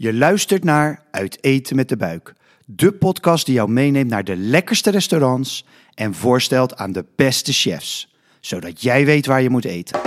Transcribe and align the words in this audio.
Je 0.00 0.14
luistert 0.14 0.64
naar 0.64 1.02
Uit 1.10 1.38
Eten 1.40 1.76
met 1.76 1.88
de 1.88 1.96
Buik. 1.96 2.34
De 2.66 2.92
podcast 2.92 3.46
die 3.46 3.54
jou 3.54 3.70
meeneemt 3.70 4.10
naar 4.10 4.24
de 4.24 4.36
lekkerste 4.36 4.90
restaurants 4.90 5.66
en 5.94 6.14
voorstelt 6.14 6.76
aan 6.76 6.92
de 6.92 7.04
beste 7.16 7.52
chefs. 7.52 8.14
Zodat 8.40 8.82
jij 8.82 9.04
weet 9.04 9.26
waar 9.26 9.42
je 9.42 9.50
moet 9.50 9.64
eten. 9.64 10.00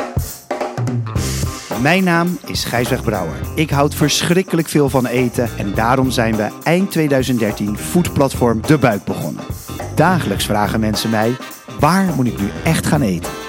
Mijn 1.82 2.04
naam 2.04 2.38
is 2.46 2.64
Gijsweg 2.64 3.04
Brouwer. 3.04 3.36
Ik 3.56 3.70
houd 3.70 3.96
verschrikkelijk 3.96 4.68
veel 4.68 4.90
van 4.90 5.06
eten 5.06 5.50
en 5.58 5.74
daarom 5.74 6.12
zijn 6.12 6.36
we 6.36 6.50
eind 6.64 6.92
2013 6.92 7.78
foodplatform 7.78 8.62
De 8.62 8.78
Buik 8.78 9.04
begonnen. 9.04 9.44
Dagelijks 9.96 10.46
vragen 10.46 10.80
mensen 10.80 11.10
mij, 11.10 11.36
waar 11.80 12.16
moet 12.16 12.28
ik 12.28 12.40
nu 12.40 12.50
echt 12.64 12.86
gaan 12.86 13.02
eten? 13.02 13.41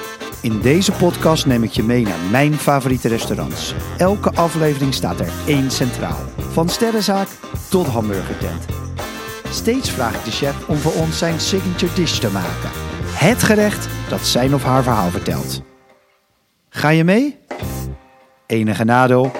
In 0.42 0.60
deze 0.60 0.92
podcast 0.92 1.46
neem 1.46 1.62
ik 1.62 1.70
je 1.70 1.82
mee 1.82 2.02
naar 2.02 2.18
mijn 2.30 2.54
favoriete 2.54 3.08
restaurants. 3.08 3.74
Elke 3.98 4.30
aflevering 4.30 4.94
staat 4.94 5.20
er 5.20 5.32
één 5.46 5.70
centraal. 5.70 6.18
Van 6.36 6.68
sterrenzaak 6.68 7.28
tot 7.70 7.86
hamburgertent. 7.86 8.66
Steeds 9.50 9.90
vraag 9.90 10.14
ik 10.14 10.24
de 10.24 10.30
chef 10.30 10.68
om 10.68 10.76
voor 10.76 10.92
ons 10.92 11.18
zijn 11.18 11.40
signature 11.40 11.94
dish 11.94 12.18
te 12.18 12.30
maken. 12.30 12.70
Het 13.04 13.42
gerecht 13.42 13.88
dat 14.08 14.20
zijn 14.20 14.54
of 14.54 14.62
haar 14.62 14.82
verhaal 14.82 15.10
vertelt. 15.10 15.62
Ga 16.68 16.88
je 16.88 17.04
mee? 17.04 17.38
Enige 18.46 18.84
nadeel, 18.84 19.30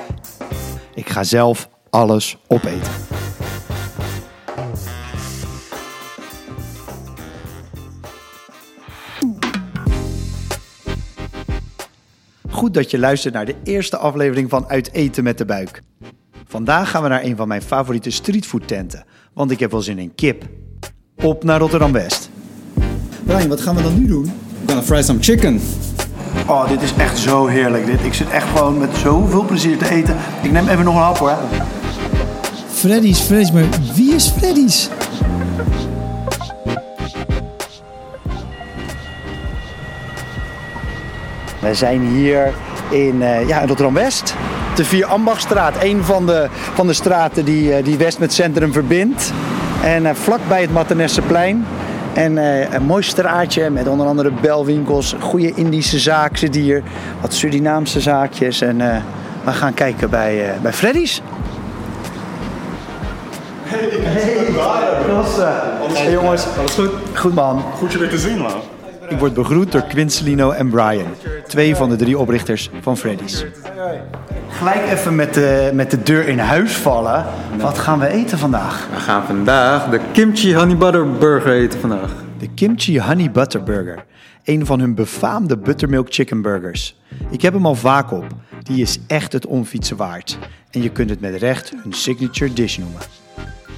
ik 0.95 1.09
ga 1.09 1.23
zelf 1.23 1.69
alles 1.91 2.39
opeten. 2.47 3.12
Goed 12.63 12.75
dat 12.75 12.91
je 12.91 12.99
luistert 12.99 13.35
naar 13.35 13.45
de 13.45 13.55
eerste 13.63 13.97
aflevering 13.97 14.51
van 14.51 14.69
Uit 14.69 14.93
Eten 14.93 15.25
met 15.25 15.39
de 15.39 15.45
Buik. 15.45 15.83
Vandaag 16.47 16.91
gaan 16.91 17.03
we 17.03 17.09
naar 17.09 17.23
een 17.23 17.37
van 17.37 17.49
mijn 17.49 17.63
favoriete 17.63 18.11
streetfood-tenten, 18.11 19.05
want 19.35 19.51
ik 19.51 19.61
heb 19.61 19.71
wel 19.71 19.81
zin 19.81 19.99
in 19.99 20.15
kip. 20.15 20.45
Op 21.23 21.45
naar 21.45 21.59
Rotterdam 21.59 21.93
West. 21.93 22.31
Brian, 23.25 23.49
wat 23.49 23.61
gaan 23.61 23.77
we 23.77 23.83
dan 23.83 23.99
nu 23.99 24.07
doen? 24.07 24.25
I'm 24.25 24.67
gonna 24.67 24.83
fry 24.83 25.03
some 25.03 25.23
chicken. 25.23 25.61
Oh, 26.47 26.69
dit 26.69 26.83
is 26.83 26.93
echt 26.97 27.19
zo 27.19 27.47
heerlijk. 27.47 27.87
Dit. 27.87 28.05
Ik 28.05 28.15
zit 28.15 28.31
echt 28.31 28.49
gewoon 28.49 28.79
met 28.79 28.97
zoveel 28.97 29.45
plezier 29.45 29.79
te 29.79 29.91
eten. 29.91 30.17
Ik 30.43 30.51
neem 30.51 30.69
even 30.69 30.85
nog 30.85 30.95
een 30.95 31.01
hap 31.01 31.19
hoor. 31.19 31.39
Freddy's, 32.69 33.21
Freddy's, 33.21 33.53
maar 33.53 33.69
wie 33.95 34.15
is 34.15 34.29
Freddy's? 34.29 34.89
We 41.63 41.75
zijn 41.75 42.01
hier 42.01 42.53
in, 42.91 43.23
eh, 43.23 43.49
ja, 43.49 43.61
in 43.61 43.69
Rotterdam-West. 43.69 44.35
De 44.75 44.85
Vier 44.85 45.05
Ambachtstraat, 45.05 45.75
een 45.83 46.05
van 46.05 46.27
de, 46.27 46.49
van 46.75 46.87
de 46.87 46.93
straten 46.93 47.45
die, 47.45 47.75
eh, 47.75 47.85
die 47.85 47.97
West 47.97 48.19
met 48.19 48.33
Centrum 48.33 48.73
verbindt. 48.73 49.33
En 49.83 50.07
eh, 50.07 50.15
vlakbij 50.15 50.61
het 50.61 50.73
Maternesseplein. 50.73 51.67
En 52.13 52.37
een 52.75 52.83
mooi 52.83 53.03
straatje 53.03 53.71
met 53.71 53.89
onder 53.89 54.07
andere 54.07 54.31
belwinkels, 54.31 55.15
goede 55.21 55.55
Indische 55.55 55.99
zaak 55.99 56.37
zit 56.37 56.55
hier. 56.55 56.83
Wat 57.21 57.35
Surinaamse 57.35 58.01
zaakjes. 58.01 58.61
En 58.61 58.79
we 59.45 59.53
gaan 59.53 59.75
kijken 59.75 60.11
bij, 60.11 60.55
bij 60.63 60.73
Freddy's. 60.73 61.23
Hey, 63.63 64.47
Klasse. 65.05 65.49
Hey 65.93 66.13
jongens. 66.13 66.47
Alles 66.59 66.73
goed? 66.73 66.91
Goed 67.15 67.35
man. 67.35 67.63
Goed 67.79 67.93
je 67.93 67.99
weer 67.99 68.09
te 68.09 68.19
zien, 68.19 68.39
man. 68.39 68.72
Ik 69.13 69.19
word 69.19 69.35
begroet 69.35 69.73
door 69.73 69.83
Quincelino 69.83 70.51
en 70.51 70.69
Brian, 70.71 71.07
twee 71.47 71.77
van 71.77 71.89
de 71.89 71.97
drie 71.97 72.19
oprichters 72.19 72.71
van 72.81 72.97
Freddy's. 72.97 73.45
Gelijk 74.49 74.91
even 74.91 75.15
met 75.15 75.35
de, 75.35 75.71
met 75.75 75.91
de 75.91 76.03
deur 76.03 76.29
in 76.29 76.39
huis 76.39 76.73
vallen. 76.73 77.27
Wat 77.61 77.79
gaan 77.79 77.99
we 77.99 78.09
eten 78.09 78.39
vandaag? 78.39 78.89
We 78.95 79.01
gaan 79.01 79.27
vandaag 79.27 79.91
de 79.91 80.01
kimchi 80.13 80.55
honey 80.55 80.77
butter 80.77 81.13
burger 81.13 81.53
eten 81.53 81.81
vandaag. 81.81 82.11
De 82.39 82.49
Kimchi 82.55 83.01
Honey 83.01 83.31
Butter 83.31 83.63
Burger. 83.63 84.05
Een 84.45 84.67
van 84.67 84.81
hun 84.81 84.95
befaamde 84.95 85.59
buttermilk 85.59 86.07
chicken 86.11 86.43
burgers. 86.43 87.01
Ik 87.31 87.43
heb 87.43 87.53
hem 87.53 87.67
al 87.67 87.75
vaak 87.75 88.13
op. 88.13 88.27
Die 88.63 88.83
is 88.83 88.99
echt 89.07 89.33
het 89.33 89.47
omfietsen 89.47 89.97
waard. 89.97 90.39
En 90.71 90.83
je 90.83 90.89
kunt 90.89 91.11
het 91.11 91.21
met 91.21 91.35
recht 91.35 91.73
hun 91.83 91.93
signature 91.93 92.53
dish 92.53 92.77
noemen. 92.77 93.01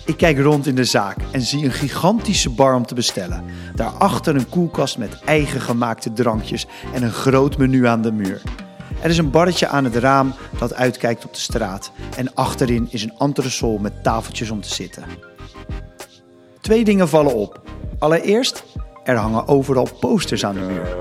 Ik 0.07 0.17
kijk 0.17 0.39
rond 0.39 0.67
in 0.67 0.75
de 0.75 0.85
zaak 0.85 1.17
en 1.31 1.41
zie 1.41 1.65
een 1.65 1.73
gigantische 1.73 2.51
bar 2.51 2.75
om 2.75 2.87
te 2.87 2.95
bestellen. 2.95 3.45
Daarachter 3.75 4.35
een 4.37 4.49
koelkast 4.49 4.99
met 4.99 5.21
eigen 5.25 5.61
gemaakte 5.61 6.13
drankjes 6.13 6.67
en 6.95 7.03
een 7.03 7.13
groot 7.13 7.59
menu 7.59 7.87
aan 7.87 8.03
de 8.03 8.13
muur. 8.13 8.43
Er 9.03 9.11
is 9.11 9.19
een 9.19 9.31
barretje 9.31 9.69
aan 9.69 9.85
het 9.85 9.97
raam 9.97 10.35
dat 10.59 10.75
uitkijkt 10.75 11.25
op 11.25 11.35
de 11.35 11.41
straat. 11.41 11.93
En 12.17 12.35
achterin 12.35 12.89
is 12.91 13.03
een 13.03 13.13
entresol 13.19 13.79
met 13.79 14.03
tafeltjes 14.03 14.51
om 14.51 14.61
te 14.61 14.75
zitten. 14.75 15.05
Twee 16.61 16.85
dingen 16.85 17.09
vallen 17.09 17.35
op. 17.35 17.63
Allereerst, 17.99 18.65
er 19.05 19.17
hangen 19.17 19.49
overal 19.49 19.89
posters 20.01 20.45
aan 20.45 20.55
de 20.55 20.61
muur. 20.61 20.97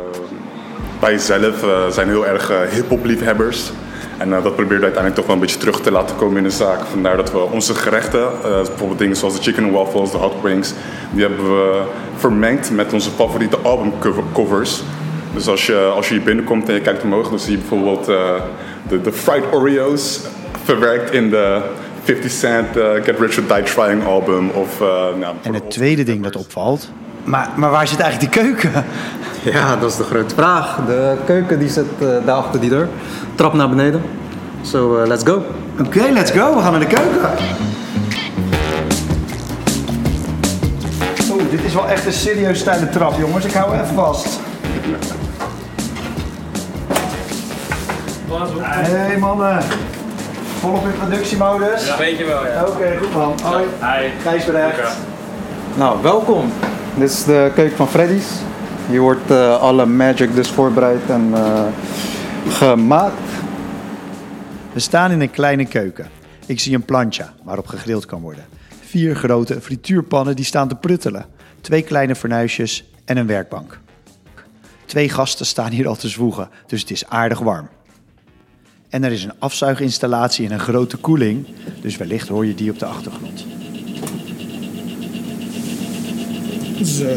Wij 0.99 1.17
zelf 1.17 1.63
eh, 1.63 1.87
zijn 1.87 2.07
heel 2.07 2.27
erg 2.27 2.49
eh, 2.49 2.61
hip-hop 2.61 3.05
liefhebbers. 3.05 3.71
En 4.23 4.33
eh, 4.33 4.43
dat 4.43 4.55
proberen 4.55 4.79
we 4.79 4.83
uiteindelijk 4.83 5.15
toch 5.15 5.25
wel 5.25 5.35
een 5.35 5.41
beetje 5.41 5.57
terug 5.57 5.81
te 5.81 5.91
laten 5.91 6.15
komen 6.15 6.37
in 6.37 6.43
de 6.43 6.49
zaak. 6.49 6.79
Vandaar 6.91 7.17
dat 7.17 7.31
we 7.31 7.39
onze 7.39 7.75
gerechten, 7.75 8.21
eh, 8.21 8.41
bijvoorbeeld 8.43 8.99
dingen 8.99 9.15
zoals 9.15 9.35
de 9.35 9.41
chicken 9.41 9.71
waffles, 9.71 10.11
de 10.11 10.17
hot 10.17 10.41
wings, 10.41 10.73
die 11.11 11.21
hebben 11.21 11.43
we 11.43 11.81
vermengd 12.15 12.71
met 12.71 12.93
onze 12.93 13.09
favoriete 13.09 13.57
albumcovers. 13.57 14.83
Dus 15.33 15.47
als 15.47 15.65
je, 15.65 15.75
als 15.75 16.07
je 16.07 16.13
hier 16.13 16.23
binnenkomt 16.23 16.69
en 16.69 16.73
je 16.73 16.81
kijkt 16.81 17.03
omhoog, 17.03 17.29
dan 17.29 17.39
zie 17.39 17.51
je 17.51 17.57
bijvoorbeeld 17.57 18.07
eh, 18.07 18.41
de, 18.87 19.01
de 19.01 19.11
fried 19.11 19.43
Oreos 19.51 20.19
verwerkt 20.63 21.11
in 21.11 21.29
de 21.29 21.61
50 22.03 22.31
Cent 22.31 22.67
Get 23.03 23.19
Rich 23.19 23.37
or 23.37 23.55
Die 23.55 23.63
Trying 23.63 24.05
album. 24.05 24.49
Of, 24.49 24.81
eh, 24.81 24.87
nou, 25.19 25.35
En 25.41 25.53
het 25.53 25.71
tweede 25.71 26.03
ding 26.03 26.23
dat 26.23 26.35
opvalt. 26.35 26.91
Maar, 27.23 27.49
maar 27.55 27.71
waar 27.71 27.87
zit 27.87 27.99
eigenlijk 27.99 28.33
die 28.33 28.43
keuken? 28.43 28.71
Ja, 29.51 29.75
dat 29.75 29.89
is 29.91 29.97
de 29.97 30.03
grote 30.03 30.35
vraag. 30.35 30.79
De 30.85 31.15
keuken 31.25 31.59
die 31.59 31.69
zit 31.69 31.85
uh, 31.99 32.07
daar 32.25 32.35
achter 32.35 32.59
die 32.59 32.69
deur. 32.69 32.87
Trap 33.35 33.53
naar 33.53 33.69
beneden. 33.69 34.01
So 34.61 35.01
uh, 35.01 35.07
let's 35.07 35.23
go. 35.23 35.41
Oké, 35.79 36.11
let's 36.11 36.31
go. 36.31 36.55
We 36.55 36.61
gaan 36.61 36.71
naar 36.71 36.79
de 36.79 36.85
keuken. 36.85 37.29
Oh, 41.31 41.49
dit 41.49 41.63
is 41.63 41.73
wel 41.73 41.87
echt 41.87 42.05
een 42.05 42.13
serieus 42.13 42.59
steile 42.59 42.89
trap, 42.89 43.13
jongens. 43.19 43.45
Ik 43.45 43.53
hou 43.53 43.73
even 43.73 43.95
vast. 43.95 44.27
Hey 48.59 49.17
mannen. 49.17 49.63
Volop 50.59 50.85
in 50.85 50.91
productiemodus? 50.99 51.87
Dat 51.87 51.97
weet 51.97 52.17
je 52.17 52.25
wel, 52.25 52.45
ja. 52.45 52.63
Oké, 52.67 52.97
goed 52.99 53.13
man. 53.13 53.33
Hoi. 53.43 53.65
Hi. 53.79 54.09
Nou, 55.75 56.01
welkom. 56.01 56.51
Dit 56.95 57.09
is 57.09 57.23
de 57.23 57.51
keuken 57.55 57.77
van 57.77 57.87
Freddy's. 57.87 58.25
Hier 58.89 59.01
wordt 59.01 59.31
eh, 59.31 59.59
alle 59.59 59.85
magic 59.85 60.35
dus 60.35 60.49
voorbereid 60.49 61.09
en 61.09 61.33
eh, 61.33 61.63
gemaakt. 62.47 63.29
We 64.73 64.79
staan 64.79 65.11
in 65.11 65.21
een 65.21 65.31
kleine 65.31 65.65
keuken. 65.65 66.09
Ik 66.45 66.59
zie 66.59 66.75
een 66.75 66.85
plancha 66.85 67.33
waarop 67.43 67.67
gegrild 67.67 68.05
kan 68.05 68.21
worden. 68.21 68.45
Vier 68.81 69.15
grote 69.15 69.61
frituurpannen 69.61 70.35
die 70.35 70.45
staan 70.45 70.67
te 70.67 70.75
pruttelen. 70.75 71.25
Twee 71.61 71.81
kleine 71.81 72.15
fornuisjes 72.15 72.83
en 73.05 73.17
een 73.17 73.27
werkbank. 73.27 73.79
Twee 74.85 75.09
gasten 75.09 75.45
staan 75.45 75.71
hier 75.71 75.87
al 75.87 75.95
te 75.95 76.07
zwoegen, 76.07 76.49
dus 76.67 76.81
het 76.81 76.91
is 76.91 77.09
aardig 77.09 77.39
warm. 77.39 77.69
En 78.89 79.03
er 79.03 79.11
is 79.11 79.23
een 79.23 79.39
afzuiginstallatie 79.39 80.45
en 80.45 80.51
een 80.51 80.59
grote 80.59 80.97
koeling, 80.97 81.47
dus 81.81 81.97
wellicht 81.97 82.27
hoor 82.27 82.45
je 82.45 82.55
die 82.55 82.71
op 82.71 82.79
de 82.79 82.85
achtergrond. 82.85 83.45
Zo. 86.83 87.15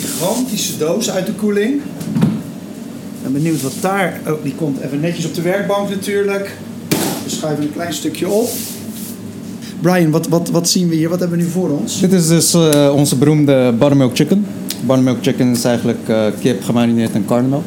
Gigantische 0.00 0.78
doos 0.78 1.10
uit 1.10 1.26
de 1.26 1.32
koeling. 1.32 1.74
Ik 1.74 3.22
ben 3.22 3.32
benieuwd 3.32 3.62
wat 3.62 3.72
daar. 3.80 4.20
Oh, 4.26 4.42
die 4.42 4.54
komt 4.54 4.80
even 4.80 5.00
netjes 5.00 5.26
op 5.26 5.34
de 5.34 5.42
werkbank 5.42 5.88
natuurlijk. 5.88 6.56
We 7.24 7.30
schuiven 7.30 7.64
een 7.64 7.72
klein 7.72 7.94
stukje 7.94 8.28
op. 8.28 8.48
Brian, 9.80 10.10
wat, 10.10 10.28
wat, 10.28 10.50
wat 10.50 10.68
zien 10.68 10.88
we 10.88 10.94
hier? 10.94 11.08
Wat 11.08 11.20
hebben 11.20 11.38
we 11.38 11.44
nu 11.44 11.50
voor 11.50 11.70
ons? 11.70 12.00
Dit 12.00 12.12
is 12.12 12.28
dus 12.28 12.54
eh, 12.54 12.92
onze 12.94 13.16
beroemde 13.16 13.74
buttermilk 13.78 14.16
chicken. 14.16 14.46
Buttermilk 14.80 15.18
chicken 15.22 15.48
is 15.48 15.64
eigenlijk 15.64 16.08
eh, 16.08 16.26
kip 16.40 16.64
gemarineerd 16.64 17.14
in 17.14 17.24
karnemelk. 17.24 17.64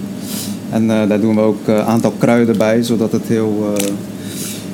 En 0.70 0.82
eh, 0.92 1.08
daar 1.08 1.22
doen 1.22 1.36
we 1.36 1.42
ook 1.42 1.68
een 1.68 1.82
aantal 1.82 2.14
kruiden 2.18 2.58
bij, 2.58 2.84
zodat 2.84 3.12
het 3.12 3.28
heel, 3.28 3.74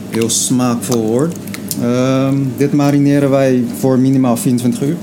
heel 0.10 0.30
smaakvol 0.30 1.06
wordt. 1.06 1.36
Ehm, 1.82 2.36
dit 2.58 2.74
marineren 2.74 3.30
wij 3.30 3.64
voor 3.80 4.00
minimaal 4.00 4.38
24 4.38 4.82
uur. 4.82 4.96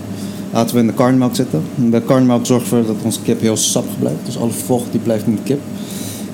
Laten 0.53 0.75
we 0.75 0.81
in 0.81 0.87
de 0.87 0.93
karnemelk 0.93 1.35
zitten. 1.35 1.63
De 1.91 2.03
karnemelk 2.03 2.47
zorgt 2.47 2.63
ervoor 2.63 2.87
dat 2.87 2.97
onze 3.03 3.23
kip 3.23 3.41
heel 3.41 3.57
sappig 3.57 3.99
blijft. 3.99 4.25
Dus 4.25 4.39
alle 4.39 4.51
vocht 4.51 4.91
die 4.91 5.01
blijft 5.01 5.27
in 5.27 5.35
de 5.35 5.43
kip. 5.43 5.61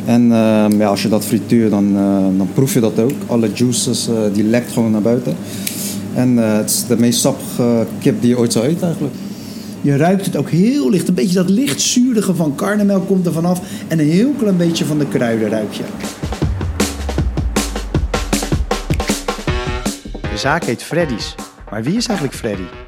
En 0.04 0.32
ehm, 0.32 0.78
ja, 0.78 0.88
als 0.88 1.02
je 1.02 1.08
dat 1.08 1.24
frituurt, 1.24 1.70
dan, 1.70 1.96
eh, 1.96 2.38
dan 2.38 2.48
proef 2.54 2.74
je 2.74 2.80
dat 2.80 2.98
ook. 2.98 3.12
Alle 3.26 3.50
juices 3.54 4.08
eh, 4.08 4.14
die 4.32 4.44
lekt 4.44 4.72
gewoon 4.72 4.90
naar 4.90 5.02
buiten. 5.02 5.36
En 6.14 6.38
eh, 6.38 6.56
het 6.56 6.70
is 6.70 6.86
de 6.86 6.96
meest 6.98 7.20
sappige 7.20 7.86
kip 7.98 8.20
die 8.20 8.30
je 8.30 8.38
ooit 8.38 8.52
zou 8.52 8.66
eten 8.66 8.82
eigenlijk. 8.82 9.14
Je 9.80 9.96
ruikt 9.96 10.26
het 10.26 10.36
ook 10.36 10.50
heel 10.50 10.90
licht. 10.90 11.08
Een 11.08 11.14
beetje 11.14 11.34
dat 11.34 11.50
licht 11.50 11.80
zurige 11.80 12.34
van 12.34 12.54
karnemelk 12.54 13.06
komt 13.06 13.26
er 13.26 13.32
vanaf. 13.32 13.60
En 13.88 13.98
een 13.98 14.10
heel 14.10 14.32
klein 14.38 14.56
beetje 14.56 14.84
van 14.84 14.98
de 14.98 15.06
kruiden 15.06 15.48
ruik 15.48 15.72
je. 15.72 15.82
zaak 20.44 20.64
heet 20.64 20.82
Freddy's. 20.82 21.34
Maar 21.70 21.82
wie 21.82 21.96
is 21.96 22.06
eigenlijk 22.06 22.38
Freddy? 22.38 22.83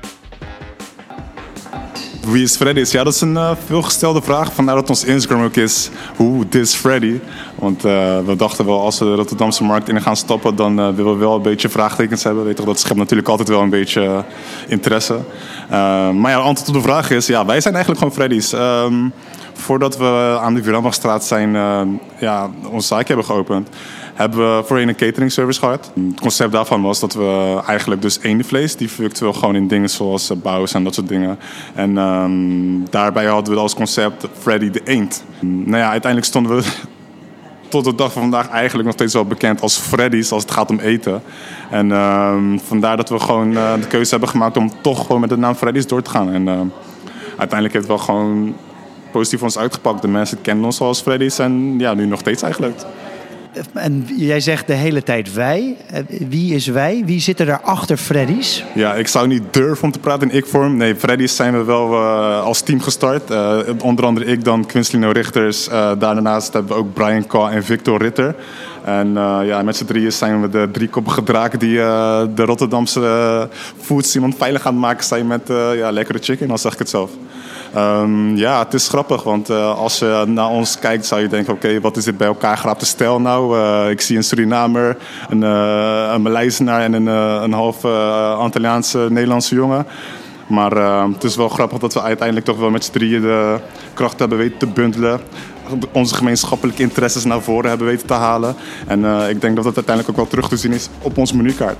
Wie 2.30 2.42
is 2.42 2.56
Freddy? 2.56 2.84
Ja, 2.90 3.04
dat 3.04 3.14
is 3.14 3.20
een 3.20 3.34
uh, 3.34 3.50
veelgestelde 3.66 4.22
vraag. 4.22 4.52
Vandaar 4.52 4.74
dat 4.74 4.88
ons 4.88 5.04
Instagram 5.04 5.44
ook 5.44 5.56
is, 5.56 5.90
hoe 6.16 6.44
is 6.50 6.74
Freddy? 6.74 7.20
Want 7.54 7.84
uh, 7.84 8.18
we 8.24 8.36
dachten 8.36 8.66
wel, 8.66 8.80
als 8.80 8.98
we 8.98 9.04
de 9.04 9.14
Rotterdamse 9.14 9.64
markt 9.64 9.88
in 9.88 10.02
gaan 10.02 10.16
stappen... 10.16 10.56
dan 10.56 10.80
uh, 10.80 10.88
willen 10.94 11.12
we 11.12 11.18
wel 11.18 11.34
een 11.34 11.42
beetje 11.42 11.68
vraagtekens 11.68 12.24
hebben. 12.24 12.44
Weet 12.44 12.56
toch, 12.56 12.66
dat 12.66 12.80
schept 12.80 12.98
natuurlijk 12.98 13.28
altijd 13.28 13.48
wel 13.48 13.60
een 13.60 13.70
beetje 13.70 14.24
interesse. 14.68 15.18
maar 15.68 16.30
ja, 16.30 16.36
het 16.36 16.46
antwoord 16.46 16.68
op 16.68 16.74
de 16.74 16.88
vraag 16.88 17.10
is, 17.10 17.26
ja, 17.26 17.46
wij 17.46 17.60
zijn 17.60 17.74
eigenlijk 17.74 18.04
gewoon 18.04 18.18
Freddy's. 18.18 18.52
Um, 18.52 19.12
voordat 19.52 19.96
we 19.96 20.38
aan 20.40 20.54
de 20.54 20.62
Viranbachstraat 20.62 21.24
zijn, 21.24 21.52
ja, 22.18 22.50
ons 22.70 22.86
zaak 22.86 23.08
hebben 23.08 23.26
geopend 23.26 23.68
hebben 24.16 24.56
we 24.56 24.62
voorheen 24.64 24.88
een 24.88 24.96
catering 24.96 25.32
service 25.32 25.60
gehad. 25.60 25.92
Het 25.94 26.20
concept 26.20 26.52
daarvan 26.52 26.82
was 26.82 27.00
dat 27.00 27.14
we 27.14 27.60
eigenlijk 27.66 28.02
dus 28.02 28.18
vlees 28.38 28.76
die 28.76 28.90
virtueel 28.90 29.32
gewoon 29.32 29.56
in 29.56 29.68
dingen 29.68 29.90
zoals 29.90 30.30
uh, 30.30 30.36
bouwen 30.36 30.70
en 30.72 30.84
dat 30.84 30.94
soort 30.94 31.08
dingen. 31.08 31.38
En 31.74 31.96
um, 31.96 32.90
daarbij 32.90 33.24
hadden 33.24 33.54
we 33.54 33.60
als 33.60 33.74
concept 33.74 34.26
Freddy 34.38 34.70
de 34.70 34.80
Eend. 34.84 35.24
Nou 35.40 35.76
ja, 35.76 35.90
uiteindelijk 35.90 36.24
stonden 36.24 36.56
we 36.56 36.62
tot 37.68 37.84
de 37.84 37.94
dag 37.94 38.12
van 38.12 38.22
vandaag 38.22 38.48
eigenlijk 38.48 38.84
nog 38.84 38.94
steeds 38.94 39.14
wel 39.14 39.24
bekend 39.24 39.60
als 39.60 39.76
Freddy's 39.76 40.32
als 40.32 40.42
het 40.42 40.52
gaat 40.52 40.70
om 40.70 40.78
eten. 40.78 41.22
En 41.70 41.90
um, 41.90 42.60
vandaar 42.60 42.96
dat 42.96 43.08
we 43.08 43.18
gewoon 43.18 43.52
uh, 43.52 43.74
de 43.74 43.86
keuze 43.86 44.10
hebben 44.10 44.28
gemaakt 44.28 44.56
om 44.56 44.72
toch 44.80 45.06
gewoon 45.06 45.20
met 45.20 45.30
de 45.30 45.36
naam 45.36 45.54
Freddy's 45.54 45.86
door 45.86 46.02
te 46.02 46.10
gaan. 46.10 46.32
En 46.32 46.42
uh, 46.42 46.60
uiteindelijk 47.28 47.72
heeft 47.72 47.74
het 47.74 47.86
wel 47.86 47.98
gewoon 47.98 48.54
positief 49.10 49.42
ons 49.42 49.58
uitgepakt. 49.58 50.02
De 50.02 50.08
mensen 50.08 50.40
kennen 50.40 50.64
ons 50.64 50.80
als 50.80 51.00
Freddy's 51.00 51.38
en 51.38 51.78
ja, 51.78 51.94
nu 51.94 52.06
nog 52.06 52.20
steeds 52.20 52.42
eigenlijk. 52.42 52.80
En 53.74 54.06
jij 54.16 54.40
zegt 54.40 54.66
de 54.66 54.72
hele 54.72 55.02
tijd 55.02 55.32
wij. 55.32 55.76
Eh, 55.90 56.02
wie 56.28 56.54
is 56.54 56.66
wij? 56.66 57.02
Wie 57.06 57.20
zit 57.20 57.40
er 57.40 57.60
achter 57.60 57.96
Freddy's? 57.96 58.64
Ja, 58.74 58.94
ik 58.94 59.08
zou 59.08 59.26
niet 59.26 59.42
durven 59.50 59.84
om 59.84 59.92
te 59.92 59.98
praten 59.98 60.30
in 60.30 60.36
ik-vorm. 60.36 60.76
Nee, 60.76 60.94
Freddy's 60.94 61.36
zijn 61.36 61.52
we 61.52 61.64
wel 61.64 61.92
uh, 61.92 62.42
als 62.42 62.60
team 62.60 62.80
gestart. 62.80 63.30
Uh, 63.30 63.58
onder 63.82 64.04
andere 64.04 64.26
ik 64.26 64.44
dan, 64.44 64.66
Quinslino 64.66 65.10
Richters. 65.10 65.68
Daarnaast 65.98 66.52
hebben 66.52 66.72
we 66.72 66.78
ook 66.78 66.94
Brian 66.94 67.26
Kaw 67.26 67.46
en 67.46 67.64
Victor 67.64 67.98
Ritter. 67.98 68.34
En 68.84 69.12
ja, 69.44 69.62
met 69.62 69.76
z'n 69.76 69.84
drieën 69.84 70.12
zijn 70.12 70.40
we 70.40 70.48
de 70.48 70.68
driekoppige 70.72 71.22
draken 71.22 71.58
die 71.58 71.76
de 71.76 72.42
Rotterdamse 72.44 73.48
foods 73.80 74.14
iemand 74.14 74.36
veilig 74.36 74.66
aan 74.66 74.72
het 74.72 74.82
maken 74.82 75.04
zijn 75.04 75.26
met 75.26 75.42
ja, 75.74 75.90
lekkere 75.90 76.18
chicken, 76.22 76.48
dan 76.48 76.58
zeg 76.58 76.72
ik 76.72 76.78
het 76.78 76.88
zelf. 76.88 77.10
Um, 77.76 78.36
ja, 78.36 78.58
het 78.64 78.74
is 78.74 78.88
grappig, 78.88 79.22
want 79.22 79.50
uh, 79.50 79.78
als 79.78 79.98
je 79.98 80.24
naar 80.26 80.48
ons 80.48 80.78
kijkt, 80.78 81.06
zou 81.06 81.20
je 81.20 81.28
denken: 81.28 81.52
oké, 81.52 81.80
wat 81.80 81.96
is 81.96 82.04
dit 82.04 82.16
bij 82.16 82.26
elkaar 82.26 82.56
gerapte 82.56 82.86
stijl 82.86 83.20
nou? 83.20 83.58
Uh, 83.58 83.90
ik 83.90 84.00
zie 84.00 84.16
een 84.16 84.24
Surinamer, 84.24 84.96
een, 85.28 85.42
uh, 85.42 86.14
een 86.14 86.68
en 86.68 86.92
een, 86.92 87.06
een 87.42 87.52
half 87.52 87.84
Antilliaanse 88.38 89.06
Nederlandse 89.10 89.54
jongen. 89.54 89.86
Maar 90.46 90.76
ehm, 90.76 91.12
het 91.12 91.24
is 91.24 91.36
wel 91.36 91.48
grappig 91.48 91.78
dat 91.78 91.94
we 91.94 92.02
uiteindelijk 92.02 92.46
toch 92.46 92.58
wel 92.58 92.70
met 92.70 92.84
z'n 92.84 92.92
drieën 92.92 93.20
de 93.20 93.58
kracht 93.94 94.18
hebben 94.18 94.38
weten 94.38 94.58
te 94.58 94.66
bundelen. 94.66 95.20
Onze 95.92 96.14
gemeenschappelijke 96.14 96.82
interesses 96.82 97.24
naar 97.24 97.40
voren 97.40 97.68
hebben 97.68 97.86
weten 97.86 98.06
te 98.06 98.14
halen. 98.14 98.54
En 98.86 99.04
ik 99.28 99.40
denk 99.40 99.56
dat 99.56 99.64
dat 99.64 99.76
uiteindelijk 99.76 100.08
ook 100.08 100.16
wel 100.16 100.26
terug 100.26 100.48
te 100.48 100.56
zien 100.56 100.72
is 100.72 100.88
op 101.02 101.18
onze 101.18 101.36
menukaart. 101.36 101.78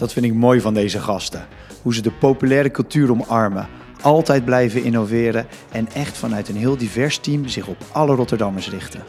Dat 0.00 0.12
vind 0.12 0.26
ik 0.26 0.34
mooi 0.34 0.60
van 0.60 0.74
deze 0.74 0.98
gasten. 0.98 1.46
Hoe 1.82 1.94
ze 1.94 2.02
de 2.02 2.10
populaire 2.10 2.70
cultuur 2.70 3.10
omarmen, 3.10 3.68
altijd 4.00 4.44
blijven 4.44 4.84
innoveren 4.84 5.46
en 5.72 5.88
echt 5.94 6.16
vanuit 6.16 6.48
een 6.48 6.56
heel 6.56 6.76
divers 6.76 7.18
team 7.18 7.48
zich 7.48 7.66
op 7.66 7.76
alle 7.92 8.14
Rotterdammers 8.14 8.70
richten. 8.70 9.00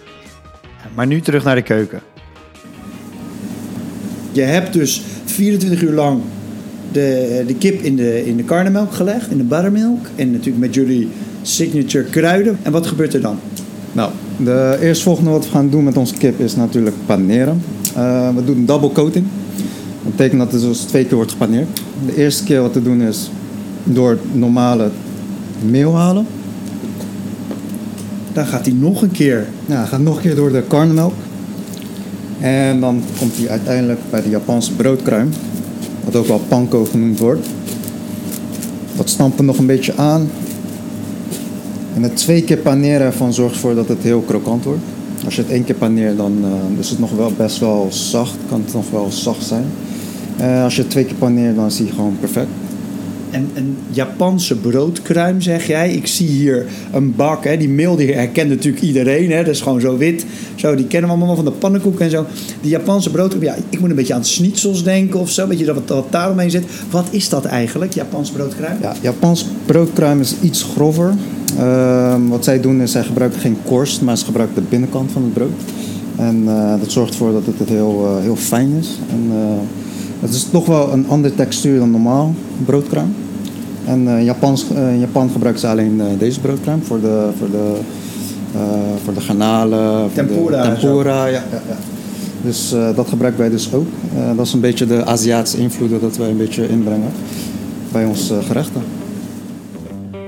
Maar 0.96 1.08
nu 1.08 1.22
terug 1.22 1.44
naar 1.44 1.56
de 1.56 1.62
keuken. 1.62 2.02
Je 4.32 4.42
hebt 4.42 4.74
dus 4.74 5.02
24 5.26 5.82
uur 5.82 5.94
lang 5.94 6.22
de, 6.92 7.44
de 7.48 7.56
kip 7.56 7.82
in 7.82 7.96
de, 7.96 8.26
in 8.26 8.38
de 8.38 8.44
karnemelk 8.44 8.94
gelegd, 8.94 9.32
in 9.32 9.38
de 9.38 9.44
buttermilk. 9.44 10.06
En 10.16 10.32
natuurlijk 10.32 10.66
met 10.66 10.74
jullie 10.74 11.10
signature 11.42 12.04
kruiden. 12.04 12.60
En 12.62 12.72
wat 12.72 12.88
gebeurt 12.88 13.14
er 13.14 13.22
dan? 13.22 13.40
Nou, 13.92 14.12
de 14.38 14.78
eerstvolgende 14.82 15.30
wat 15.30 15.46
we 15.46 15.52
gaan 15.52 15.70
doen 15.70 15.84
met 15.84 15.98
onze 15.98 16.16
kip 16.16 16.40
is 16.40 16.56
natuurlijk 16.56 16.96
paneren. 17.06 17.62
Uh, 17.98 18.36
we 18.36 18.46
doen 18.46 18.58
een 18.58 18.66
double 18.66 18.92
coating. 18.92 19.26
Dat 20.04 20.12
betekent 20.16 20.40
dat 20.40 20.52
het 20.52 20.62
dus 20.62 20.80
twee 20.80 21.06
keer 21.06 21.16
wordt 21.16 21.32
gepaneerd. 21.32 21.68
De 22.06 22.16
eerste 22.16 22.44
keer 22.44 22.62
wat 22.62 22.74
te 22.74 22.84
doen 22.84 23.02
is 23.02 23.32
door 23.84 24.18
normale 24.32 24.90
meel 25.66 25.96
halen. 25.96 26.26
Dan 28.34 28.46
gaat 28.46 28.66
hij 28.66 28.76
nog 28.76 29.02
een 29.02 29.12
keer. 29.12 29.48
Ja, 29.66 29.86
gaat 29.86 30.00
nog 30.00 30.16
een 30.16 30.22
keer 30.22 30.36
door 30.36 30.52
de 30.52 30.64
karnemelk. 30.68 31.14
En 32.40 32.80
dan 32.80 33.04
komt 33.20 33.38
hij 33.38 33.50
uiteindelijk 33.50 34.00
bij 34.10 34.22
de 34.22 34.30
Japanse 34.30 34.74
broodkruim. 34.74 35.30
Wat 36.04 36.16
ook 36.16 36.28
wel 36.28 36.42
panko 36.48 36.86
genoemd 36.86 37.20
wordt. 37.20 37.48
Dat 38.96 39.10
stampen 39.10 39.46
nog 39.46 39.58
een 39.58 39.66
beetje 39.66 39.98
aan. 39.98 40.30
En 41.96 42.04
het 42.04 42.16
twee 42.16 42.44
keer 42.44 42.58
paneren 42.58 43.02
ervan 43.08 43.34
zorgt 43.34 43.54
ervoor 43.56 43.76
dat 43.76 43.88
het 43.88 44.04
heel 44.04 44.22
krokant 44.22 44.64
wordt. 44.64 44.82
Als 45.26 45.36
je 45.36 45.42
het 45.42 45.52
één 45.52 45.64
keer 45.64 45.76
paneert, 45.76 46.18
dan 46.18 46.38
uh, 46.44 46.80
is 46.80 46.90
het 46.90 47.00
nog 47.00 47.12
wel 47.12 47.32
best 47.38 47.60
wel 47.60 47.88
zacht. 47.90 48.36
Kan 48.50 48.62
het 48.66 48.74
nog 48.74 48.90
wel 48.92 49.12
zacht 49.12 49.46
zijn. 49.46 49.66
Uh, 50.42 50.64
als 50.64 50.76
je 50.76 50.82
het 50.82 50.92
twee 50.92 51.06
keer 51.06 51.16
paneert, 51.16 51.56
dan 51.56 51.66
is 51.66 51.80
hij 51.80 51.88
gewoon 51.88 52.18
perfect. 52.20 52.48
En 53.32 53.50
een 53.54 53.78
Japanse 53.90 54.56
broodkruim, 54.56 55.42
zeg 55.42 55.68
jij. 55.68 55.94
Ik 55.94 56.08
zie 56.08 56.28
hier 56.28 56.66
een 56.94 57.16
bak. 57.16 57.44
Hè. 57.44 57.58
Die 57.58 57.70
meel 57.70 57.96
die 57.96 58.14
herkent 58.14 58.50
natuurlijk 58.50 58.84
iedereen. 58.84 59.32
Hè. 59.32 59.44
Dat 59.44 59.54
is 59.54 59.62
gewoon 59.62 59.82
zo 59.82 59.98
wit. 59.98 60.26
Zo, 60.56 60.76
die 60.76 60.88
kennen 60.88 61.10
we 61.10 61.16
allemaal 61.16 61.36
van 61.36 61.46
de 61.46 61.52
pannenkoek 61.52 62.00
en 62.00 62.10
zo. 62.10 62.26
Die 62.62 62.70
Japanse 62.70 63.12
broodkruim. 63.12 63.44
Ja, 63.44 63.56
ik 63.70 63.80
moet 63.80 63.90
een 63.90 63.96
beetje 63.96 64.14
aan 64.14 64.26
schnitzels 64.26 64.84
denken 64.84 65.20
of 65.20 65.30
zo. 65.30 65.48
Weet 65.48 65.60
je, 65.60 65.66
dat 65.66 65.76
wat, 65.76 65.90
wat 65.90 66.12
daaromheen 66.12 66.52
zit. 66.52 66.64
Wat 66.90 67.08
is 67.10 67.30
dat 67.30 67.46
eigenlijk, 67.46 67.94
Japans 67.94 68.32
broodkruim? 68.32 68.78
Ja, 68.82 68.94
Japans 69.02 69.46
broodkruim 69.66 70.20
is 70.20 70.36
iets 70.42 70.64
grover. 70.64 71.14
Uh, 71.60 72.16
wat 72.30 72.44
zij 72.44 72.62
doen 72.62 72.82
is, 72.82 72.92
zij 72.92 73.04
gebruiken 73.04 73.40
geen 73.40 73.58
korst, 73.66 74.02
maar 74.02 74.18
ze 74.18 74.26
gebruiken 74.26 74.56
de 74.56 74.70
binnenkant 74.70 75.12
van 75.12 75.24
het 75.24 75.34
brood. 75.34 75.52
En 76.16 76.44
uh, 76.44 76.74
dat 76.80 76.92
zorgt 76.92 77.12
ervoor 77.12 77.32
dat 77.32 77.46
het 77.58 77.70
heel, 77.70 78.16
uh, 78.18 78.24
heel 78.24 78.36
fijn 78.36 78.72
is. 78.80 79.00
En, 79.10 79.32
het 80.22 80.34
is 80.34 80.48
toch 80.52 80.66
wel 80.66 80.94
een 80.94 81.08
andere 81.08 81.36
textuur 81.36 81.80
dan 81.80 81.92
normaal 81.92 82.34
broodkruim. 82.66 83.16
En 83.86 84.04
uh, 84.04 84.24
Japans, 84.24 84.66
uh, 84.74 84.94
in 84.94 85.00
Japan 85.00 85.30
gebruiken 85.30 85.62
ze 85.62 85.68
alleen 85.68 85.96
uh, 85.96 86.06
deze 86.18 86.40
broodkruim 86.40 86.84
voor 86.84 87.02
de, 87.02 87.30
voor 87.38 87.52
de, 87.52 87.76
voor 89.04 89.14
de 89.14 89.22
garnalen. 89.22 90.10
Tempura. 90.14 90.64
De 90.64 90.70
tempura, 90.70 91.26
ja, 91.26 91.32
ja, 91.32 91.42
ja, 91.52 91.76
Dus 92.42 92.76
dat 92.96 93.08
gebruiken 93.08 93.42
wij 93.42 93.50
dus 93.50 93.74
ook. 93.74 93.88
dat 94.36 94.46
is 94.46 94.54
een 94.54 94.60
beetje 94.60 94.86
de 94.86 95.06
Aziatische 95.06 95.58
invloeden 95.58 96.02
dat 96.02 96.18
wij 96.18 96.30
een 96.30 96.38
beetje 96.38 96.70
inbrengen 96.70 97.12
bij 97.92 98.06
onze 98.06 98.42
gerechten. 98.42 98.82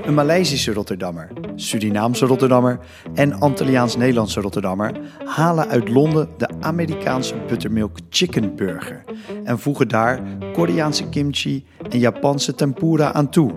Een 0.06 0.14
Maleisische 0.14 0.72
Rotterdammer, 0.72 1.28
Surinaamse 1.54 2.26
Rotterdammer 2.26 2.78
en 3.14 3.40
Antilliaans-Nederlandse 3.40 4.40
Rotterdammer 4.40 5.00
halen 5.24 5.68
uit 5.68 5.88
Londen 5.88 6.28
de 6.36 6.48
Amerikaanse 6.60 7.34
buttermilk 7.48 7.98
chicken 8.10 8.56
burger 8.56 9.04
en 9.44 9.58
voegen 9.58 9.88
daar 9.88 10.20
Koreaanse 10.52 11.08
kimchi 11.08 11.64
en 11.90 11.98
Japanse 11.98 12.54
tempura 12.54 13.12
aan 13.12 13.30
toe. 13.30 13.50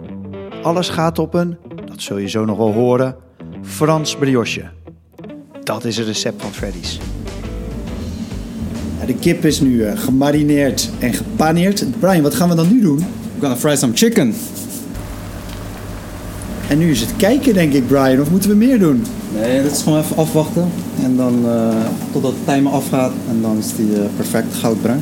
Alles 0.62 0.89
gaat 0.89 1.20
op 1.20 1.34
een, 1.34 1.58
dat 1.86 2.01
zul 2.01 2.18
je 2.18 2.30
zo 2.30 2.46
nog 2.46 2.58
wel 2.58 2.74
horen, 2.74 3.16
Frans 3.62 4.16
brioche. 4.16 4.70
Dat 5.63 5.86
is 5.86 5.98
het 5.98 6.08
recept 6.08 6.42
van 6.42 6.51
Freddy's. 6.51 7.00
De 9.06 9.16
kip 9.16 9.46
is 9.46 9.60
nu 9.60 9.84
eh, 9.84 10.00
gemarineerd 10.00 10.89
en 11.00 11.13
gepaneerd. 11.13 12.00
Brian, 12.00 12.22
wat 12.22 12.36
gaan 12.36 12.50
we 12.50 12.56
dan 12.56 12.68
nu 12.68 12.82
doen? 12.82 12.98
We're 12.98 13.39
gonna 13.39 13.56
fry 13.56 13.75
some 13.75 13.94
chicken. 13.96 14.34
En 16.69 16.77
nu 16.77 16.91
is 16.91 17.00
het 17.00 17.15
kijken, 17.17 17.53
denk 17.53 17.74
ik, 17.74 17.88
Brian. 17.88 18.21
Of 18.21 18.29
moeten 18.29 18.50
we 18.50 18.55
meer 18.55 18.79
doen? 18.79 19.03
Nee, 19.39 19.62
dit 19.62 19.71
is 19.71 19.81
gewoon 19.81 20.00
even 20.00 20.17
afwachten. 20.17 20.69
En 21.03 21.15
dan 21.15 21.39
uh, 21.45 21.75
totdat 22.12 22.31
de 22.31 22.51
timer 22.51 22.71
afgaat. 22.71 23.12
En 23.29 23.41
dan 23.41 23.57
is 23.57 23.75
die 23.75 23.89
uh, 23.91 24.00
perfect 24.15 24.55
goudbruin. 24.55 25.01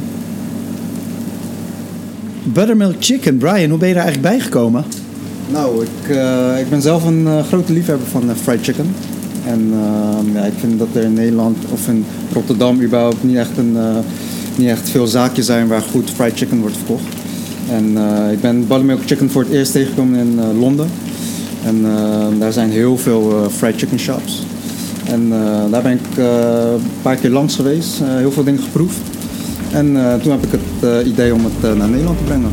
Buttermilk 2.43 2.95
chicken. 2.99 3.37
Brian, 3.37 3.69
hoe 3.69 3.79
ben 3.79 3.87
je 3.87 3.93
daar 3.93 4.03
eigenlijk 4.03 4.35
bij 4.35 4.43
gekomen? 4.45 4.83
Nou, 5.51 5.83
ik, 5.83 6.15
uh, 6.15 6.59
ik 6.59 6.69
ben 6.69 6.81
zelf 6.81 7.05
een 7.05 7.27
grote 7.47 7.73
liefhebber 7.73 8.07
van 8.07 8.35
fried 8.35 8.63
chicken. 8.63 8.85
En 9.47 9.73
ja, 10.33 10.43
ik 10.43 10.53
vind 10.59 10.79
dat 10.79 10.87
er 10.93 11.03
in 11.03 11.13
Nederland 11.13 11.57
of 11.71 11.87
in 11.87 12.05
Rotterdam 12.33 12.81
überhaupt 12.81 13.23
niet 13.23 13.35
echt, 13.35 13.57
een, 13.57 13.77
niet 14.55 14.69
echt 14.69 14.89
veel 14.89 15.07
zaakjes 15.07 15.45
zijn 15.45 15.67
waar 15.67 15.81
goed 15.81 16.09
fried 16.09 16.37
chicken 16.37 16.59
wordt 16.59 16.77
verkocht. 16.77 17.03
En 17.69 17.97
ik 18.31 18.41
ben 18.41 18.67
buttermilk 18.67 18.99
chicken 19.05 19.29
voor 19.29 19.41
het 19.41 19.51
eerst 19.51 19.71
tegengekomen 19.71 20.19
in 20.19 20.59
Londen. 20.59 20.87
En 21.65 21.75
uh, 21.85 22.39
daar 22.39 22.53
zijn 22.53 22.71
heel 22.71 22.97
veel 22.97 23.31
uh, 23.31 23.47
fried 23.47 23.77
chicken 23.77 23.99
shops. 23.99 24.45
En 25.05 25.27
uh, 25.27 25.71
daar 25.71 25.81
ben 25.81 25.91
ik 25.91 26.17
een 26.17 26.81
paar 27.01 27.15
keer 27.15 27.29
langs 27.29 27.55
geweest, 27.55 28.01
heel 28.03 28.31
veel 28.31 28.43
dingen 28.43 28.61
geproefd. 28.61 28.99
En 29.71 29.97
toen 30.21 30.31
heb 30.31 30.43
ik 30.43 30.51
het 30.51 31.05
idee 31.05 31.33
om 31.33 31.43
het 31.43 31.77
naar 31.77 31.89
Nederland 31.89 32.17
te 32.17 32.23
brengen. 32.23 32.51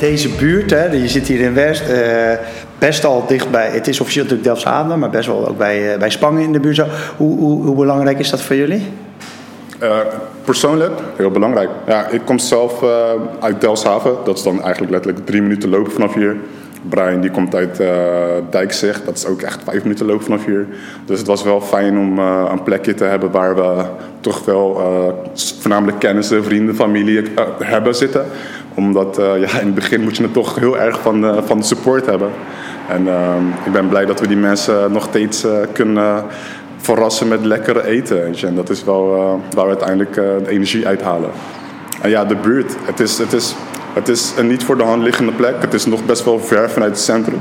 deze 0.00 0.28
buurt, 0.28 0.70
hè, 0.70 0.84
je 0.84 1.08
zit 1.08 1.28
hier 1.28 1.40
in 1.40 1.54
West, 1.54 1.88
eh, 1.88 2.32
best 2.78 3.04
al 3.04 3.26
dichtbij. 3.26 3.70
Het 3.70 3.88
is 3.88 4.00
officieel 4.00 4.24
natuurlijk 4.24 4.50
Delfshaven, 4.50 4.98
maar 4.98 5.10
best 5.10 5.26
wel 5.26 5.48
ook 5.48 5.58
bij, 5.58 5.92
eh, 5.92 5.98
bij 5.98 6.10
Spangen 6.10 6.42
in 6.42 6.52
de 6.52 6.60
buurt. 6.60 6.76
Zo. 6.76 6.86
Hoe, 7.16 7.38
hoe, 7.38 7.64
hoe 7.64 7.76
belangrijk 7.76 8.18
is 8.18 8.30
dat 8.30 8.42
voor 8.42 8.56
jullie? 8.56 8.86
Eh, 9.78 9.98
persoonlijk, 10.50 11.00
heel 11.16 11.30
belangrijk. 11.30 11.70
Ja, 11.86 12.08
ik 12.08 12.20
kom 12.24 12.38
zelf 12.38 12.82
eh, 12.82 12.88
uit 13.40 13.60
Delfshaven. 13.60 14.14
Dat 14.24 14.36
is 14.36 14.42
dan 14.42 14.62
eigenlijk 14.62 14.92
letterlijk 14.92 15.26
drie 15.26 15.42
minuten 15.42 15.68
lopen 15.68 15.92
vanaf 15.92 16.14
hier. 16.14 16.36
Brian 16.88 17.20
die 17.20 17.30
komt 17.30 17.54
uit 17.54 17.80
eh 17.80 17.90
Dijkzicht. 18.50 19.04
Dat 19.04 19.16
is 19.16 19.26
ook 19.26 19.42
echt 19.42 19.62
vijf 19.64 19.82
minuten 19.82 20.06
lopen 20.06 20.24
vanaf 20.24 20.44
hier. 20.44 20.66
Dus 21.04 21.18
het 21.18 21.26
was 21.26 21.42
wel 21.42 21.60
fijn 21.60 21.98
om 21.98 22.18
eh, 22.18 22.48
een 22.50 22.62
plekje 22.62 22.94
te 22.94 23.04
hebben 23.04 23.30
waar 23.30 23.54
we 23.56 23.84
toch 24.20 24.44
wel 24.44 24.80
voornamelijk 25.34 25.98
kennissen, 25.98 26.44
vrienden, 26.44 26.74
familie 26.74 27.22
hebben 27.58 27.94
zitten. 27.94 28.24
Omdat 28.74 29.16
ja, 29.16 29.60
in 29.60 29.66
het 29.66 29.74
begin 29.74 30.00
moet 30.00 30.16
je 30.16 30.22
het 30.22 30.32
toch 30.32 30.58
heel 30.58 30.78
erg 30.78 31.00
van, 31.00 31.44
van 31.44 31.58
de 31.58 31.64
support 31.64 32.06
hebben. 32.06 32.30
En 32.88 33.08
ehm, 33.08 33.46
ik 33.64 33.72
ben 33.72 33.88
blij 33.88 34.04
dat 34.04 34.20
we 34.20 34.26
die 34.26 34.36
mensen 34.36 34.92
nog 34.92 35.04
steeds 35.04 35.46
kunnen 35.72 36.24
verrassen 36.80 37.28
met 37.28 37.44
lekkere 37.44 37.86
eten. 37.86 38.34
En 38.42 38.54
dat 38.54 38.70
is 38.70 38.84
wel 38.84 39.16
eh, 39.16 39.54
waar 39.54 39.64
we 39.64 39.70
uiteindelijk 39.70 40.16
eh, 40.16 40.24
de 40.44 40.50
energie 40.50 40.86
uithalen. 40.86 41.30
En 42.02 42.10
ja, 42.10 42.24
de 42.24 42.36
buurt. 42.36 42.76
Het 42.82 43.00
is, 43.00 43.18
het, 43.18 43.32
is, 43.32 43.54
het 43.94 44.08
is 44.08 44.32
een 44.36 44.46
niet 44.46 44.64
voor 44.64 44.76
de 44.76 44.82
hand 44.82 45.02
liggende 45.02 45.32
plek. 45.32 45.54
Het 45.60 45.74
is 45.74 45.86
nog 45.86 46.04
best 46.04 46.24
wel 46.24 46.40
ver 46.40 46.70
vanuit 46.70 46.90
het 46.90 47.00
centrum. 47.00 47.40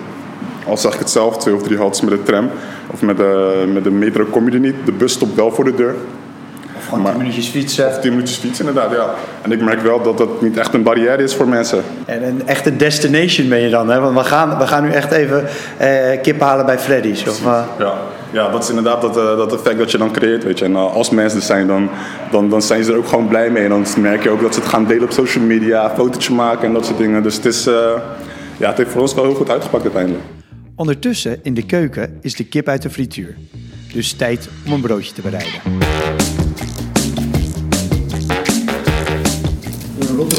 Al 0.68 0.78
zag 0.78 0.94
ik 0.94 1.00
het 1.00 1.10
zelf, 1.10 1.38
twee 1.38 1.56
of 1.56 1.64
drie 1.64 1.78
haltes 1.78 2.02
met 2.02 2.12
de 2.12 2.24
tram. 2.24 2.50
Of 2.92 3.02
met 3.02 3.18
de, 3.18 3.64
met 3.74 3.84
de 3.84 3.92
metro 3.92 4.26
kom 4.26 4.46
je 4.46 4.52
er 4.52 4.60
niet. 4.60 4.76
De 4.86 4.92
bus 4.92 5.14
stopt 5.14 5.36
wel 5.36 5.52
voor 5.52 5.64
de 5.64 5.76
deur. 5.76 5.96
Gewoon 6.90 7.04
Maar- 7.04 7.12
10 7.12 7.22
minuutjes 7.22 7.48
fietsen. 7.48 7.88
Of 7.88 8.00
10 8.00 8.12
minuutjes 8.12 8.38
fietsen 8.38 8.68
inderdaad, 8.68 8.92
ja. 8.92 9.14
En 9.42 9.52
ik 9.52 9.62
merk 9.62 9.82
wel 9.82 10.02
dat 10.02 10.18
dat 10.18 10.42
niet 10.42 10.58
echt 10.58 10.74
een 10.74 10.84
barrière 10.84 11.24
is 11.24 11.36
voor 11.36 11.48
mensen. 11.48 11.84
En 12.06 12.24
een 12.28 12.48
echte 12.48 12.76
destination 12.76 13.50
ben 13.50 13.60
je 13.60 13.70
dan, 13.70 13.90
hè? 13.90 14.00
Want 14.00 14.18
we 14.18 14.24
gaan, 14.24 14.58
we 14.58 14.68
gaan 14.68 14.84
nu 14.84 14.92
echt 14.92 15.12
even 15.12 15.48
eh 15.78 16.22
kip 16.22 16.40
halen 16.42 16.66
bij 16.66 16.80
Freddy's. 16.80 17.28
Of, 17.28 17.44
Ja, 17.80 17.94
ja 18.32 18.50
dat 18.50 18.64
is 18.64 18.70
inderdaad 18.70 19.02
dat, 19.02 19.18
eh, 19.18 19.38
dat 19.38 19.54
effect 19.54 19.78
dat 19.78 19.92
je 19.92 19.98
dan 19.98 20.12
creëert, 20.12 20.44
weet 20.44 20.60
je. 20.60 20.66
En 20.66 20.76
eh, 20.76 20.94
als 20.94 21.10
mensen 21.10 21.40
er 21.40 21.46
zijn, 21.46 21.68
dan, 21.68 21.90
dan, 22.32 22.50
dan 22.50 22.62
zijn 22.62 22.84
ze 22.84 22.92
er 22.92 22.98
ook 22.98 23.08
gewoon 23.08 23.28
blij 23.28 23.50
mee. 23.50 23.64
En 23.64 23.70
dan 23.70 23.86
merk 23.98 24.24
je 24.24 24.30
ook 24.30 24.42
dat 24.42 24.54
ze 24.54 24.60
het 24.60 24.70
gaan 24.70 24.86
delen 24.86 25.04
op 25.04 25.12
social 25.12 25.44
media, 25.44 25.92
fotootje 25.96 26.34
maken 26.34 26.68
en 26.68 26.74
dat 26.74 26.86
soort 26.86 26.98
dingen. 26.98 27.24
Dus 27.24 27.36
het 27.36 27.46
is, 27.46 27.64
ja, 28.58 28.68
het 28.68 28.78
heeft 28.78 28.92
voor 28.92 29.02
ons 29.02 29.14
wel 29.14 29.24
heel 29.24 29.34
goed 29.36 29.50
uitgepakt 29.50 29.84
uiteindelijk. 29.84 30.24
Ondertussen 30.76 31.40
in 31.44 31.54
de 31.54 31.66
keuken 31.66 32.18
is 32.22 32.36
de 32.36 32.44
kip 32.46 32.68
uit 32.68 32.82
de 32.82 32.90
frituur. 32.90 33.36
Dus 33.94 34.14
tijd 34.14 34.50
om 34.66 34.72
een 34.74 34.82
broodje 34.82 35.14
te 35.14 35.22
bereiden. 35.22 35.62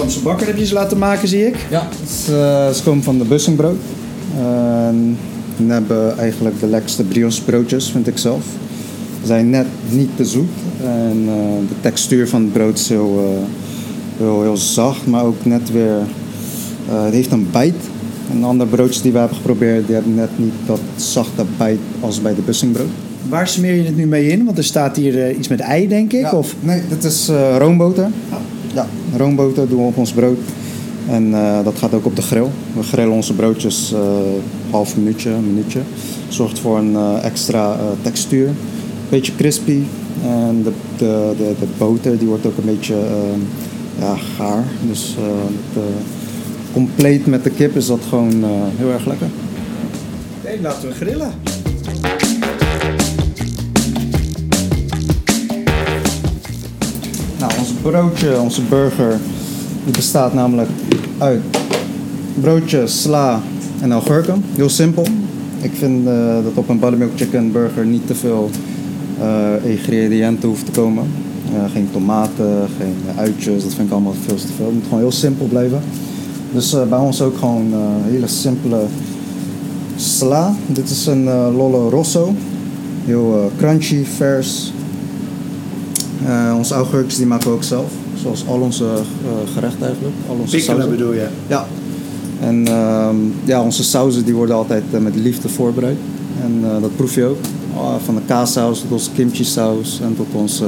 Rotterdamse 0.00 0.23
bakker 0.28 0.47
heb 0.47 0.57
je 0.57 0.66
ze 0.66 0.75
laten 0.75 0.99
maken, 0.99 1.28
zie 1.28 1.47
ik. 1.47 1.57
Ja, 1.71 1.88
het 2.00 2.09
is, 2.11 2.28
eh, 2.28 2.71
ze 2.71 2.83
komen 2.85 3.02
van 3.02 3.19
de 3.19 3.25
Bussingbrood. 3.25 3.76
En 4.37 5.16
we 5.57 5.73
hebben 5.73 6.19
eigenlijk 6.19 6.61
de 6.61 6.66
lekkerste 6.66 7.02
brioche 7.04 7.42
broodjes, 7.45 7.90
vind 7.90 8.07
ik 8.07 8.19
zelf. 8.19 8.42
Ze 9.21 9.26
zijn 9.26 9.50
net 9.50 9.66
niet 9.90 10.09
te 10.16 10.25
zoet. 10.25 10.49
En 10.85 11.25
eh, 11.26 11.69
de 11.69 11.75
textuur 11.80 12.28
van 12.28 12.42
het 12.42 12.52
brood 12.52 12.78
is 12.78 12.88
heel, 12.88 13.37
eh, 13.37 14.25
heel, 14.25 14.42
heel 14.42 14.57
zacht, 14.57 15.07
maar 15.07 15.25
ook 15.25 15.45
net 15.45 15.73
weer... 15.73 15.97
eh, 16.88 17.04
het 17.04 17.14
heeft 17.14 17.33
een 17.33 17.49
bijt. 17.52 17.75
En 18.33 18.40
de 18.40 18.47
andere 18.47 18.71
broodjes 18.71 19.02
die 19.02 19.12
we 19.12 19.19
hebben 19.19 19.37
geprobeerd, 19.37 19.87
die 19.87 19.95
hebben 19.95 20.14
net 20.14 20.30
niet 20.37 20.54
dat 20.66 20.80
zachte 20.97 21.45
bijt 21.57 21.78
als 22.00 22.21
bij 22.23 22.35
de 22.35 22.40
Bussingbrood. 22.42 22.88
Waar 23.28 23.49
smeer 23.49 23.75
je 23.75 23.83
het 23.85 23.97
nu 23.97 24.07
mee 24.07 24.28
in? 24.28 24.45
Want 24.45 24.59
er 24.59 24.64
staat 24.64 24.97
hier 24.97 25.23
eh, 25.26 25.38
iets 25.38 25.49
met 25.49 25.61
ei, 25.61 25.88
denk 25.88 26.12
ik. 26.12 26.21
Ja, 26.21 26.30
Of... 26.33 26.54
Nee, 26.61 26.83
dit 26.88 27.04
is 27.04 27.28
eh, 27.28 27.57
roomboter. 27.59 28.09
Ja, 28.75 28.87
roomboter 29.17 29.69
doen 29.69 29.79
we 29.79 29.87
op 29.87 29.97
ons 29.97 30.12
brood. 30.12 30.39
En 31.09 31.35
eh, 31.35 31.65
dat 31.65 31.79
gaat 31.79 31.95
ook 31.95 32.05
op 32.05 32.17
de 32.17 32.23
grill. 32.23 32.47
We 32.77 32.83
grillen 32.83 33.12
onze 33.12 33.35
broodjes 33.35 33.93
eh 33.93 34.00
half 34.71 34.97
minuutje, 34.97 35.31
een 35.31 35.47
minuutje. 35.47 35.81
Zorgt 36.29 36.59
voor 36.59 36.79
een 36.79 36.97
eh, 36.97 37.25
extra 37.25 37.77
textuur. 38.03 38.50
Beetje 39.09 39.35
crispy. 39.37 39.83
En 40.23 40.62
de, 40.62 40.73
de, 40.97 41.35
de, 41.37 41.67
boter 41.79 42.19
die 42.19 42.29
wordt 42.29 42.47
ook 42.47 42.57
een 42.57 42.65
beetje 42.65 42.97
ja, 43.99 44.17
gaar. 44.37 44.65
Dus 44.89 45.17
compleet 46.73 47.27
met 47.27 47.45
de 47.45 47.50
kip 47.50 47.77
is 47.77 47.87
dat 47.87 48.00
gewoon 48.09 48.45
heel 48.77 48.91
erg 48.91 49.07
lekker. 49.07 49.29
Oké, 50.43 50.62
laten 50.62 50.89
we 50.89 50.95
grillen. 50.95 51.33
Broodje, 57.83 58.41
onze 58.41 58.63
burger, 58.63 59.19
die 59.85 59.93
bestaat 59.93 60.35
namelijk 60.35 60.69
uit 61.19 61.41
broodje, 62.41 62.87
sla 62.87 63.41
en 63.81 63.93
augurken. 63.93 64.45
Heel 64.55 64.69
simpel. 64.69 65.07
Ik 65.61 65.71
vind 65.75 66.07
eh, 66.07 66.35
dat 66.45 66.53
op 66.55 66.69
een 66.69 66.79
buttermilk 66.79 67.11
chicken 67.17 67.53
burger 67.53 67.87
niet 67.87 68.07
te 68.07 68.15
veel 68.15 68.51
eh, 69.21 69.71
ingrediënten 69.71 70.49
hoeft 70.49 70.65
te 70.65 70.71
komen. 70.71 71.05
Eh, 71.55 71.73
geen 71.73 71.89
tomaten, 71.93 72.69
geen 72.79 72.95
uitjes, 73.17 73.63
dat 73.63 73.75
vind 73.75 73.87
ik 73.87 73.93
allemaal 73.93 74.15
veel 74.27 74.37
te 74.37 74.53
veel. 74.57 74.67
Het 74.67 74.75
moet 74.75 74.85
gewoon 74.85 74.99
heel 74.99 75.13
simpel 75.13 75.47
blijven. 75.47 75.81
Dus 76.53 76.77
bij 76.89 76.99
ons 76.99 77.23
ook 77.23 77.39
gewoon 77.39 77.75
hele 78.05 78.27
simpele 78.27 78.81
sla. 79.97 80.55
Dit 80.67 80.91
is 80.91 81.07
een 81.07 81.25
Lollo 81.53 81.89
Rosso. 81.89 82.35
Heel 83.05 83.51
crunchy, 83.59 84.05
vers, 84.05 84.73
eh, 86.27 86.55
onze 86.57 86.75
augurkjes 86.75 87.17
die 87.17 87.27
maken 87.27 87.49
we 87.49 87.55
ook 87.55 87.62
zelf. 87.62 87.93
Zoals 88.23 88.47
al 88.47 88.61
onze 88.61 88.85
eh, 88.85 89.53
gerechten 89.55 89.87
eigenlijk. 89.87 90.15
Al 90.29 90.37
onze 90.41 90.57
Pikkelen 90.57 90.81
sauzen. 90.81 90.99
bedoel 90.99 91.12
je? 91.12 91.27
Ja. 91.47 91.67
En 92.41 92.67
ehm, 92.67 93.17
ja, 93.45 93.62
onze 93.62 93.85
sauzen 93.85 94.25
die 94.25 94.35
worden 94.35 94.55
altijd 94.55 94.83
eh, 94.91 95.00
met 95.00 95.17
liefde 95.17 95.49
voorbereid. 95.49 95.97
En 96.43 96.65
dat 96.81 96.97
proef 96.97 97.15
je 97.15 97.25
ook. 97.25 97.39
Ah, 97.77 97.95
van 98.05 98.15
de 98.15 98.21
kaassaus 98.27 98.81
tot 98.81 98.91
onze 98.91 99.11
kimchi 99.11 99.45
saus 99.45 100.00
en 100.03 100.17
tot 100.17 100.27
onze 100.33 100.67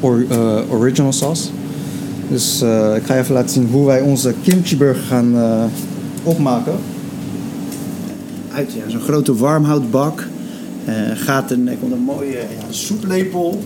or- 0.00 0.26
original 0.70 1.12
saus. 1.12 1.50
Dus 2.28 2.62
ik 2.96 3.02
ga 3.04 3.16
even 3.18 3.34
laten 3.34 3.50
zien 3.50 3.68
hoe 3.70 3.86
wij 3.86 4.00
onze 4.00 4.34
kimchi 4.42 4.76
burger 4.76 5.02
gaan 5.02 5.34
opmaken. 6.22 6.74
Uit 8.52 8.72
ja, 8.72 8.90
zo'n 8.90 9.00
grote 9.00 9.36
warmhoutbak 9.36 10.26
gaat 11.14 11.50
een, 11.50 11.68
er 11.68 11.76
komt 11.76 11.92
een 11.92 11.98
mooie 11.98 12.32
ja, 12.32 12.66
soeplepel. 12.68 13.62